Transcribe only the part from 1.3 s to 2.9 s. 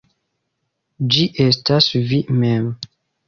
estas vi mem.